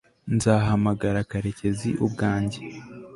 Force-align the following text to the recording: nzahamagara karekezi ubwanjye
nzahamagara 0.35 1.19
karekezi 1.31 1.89
ubwanjye 2.05 2.59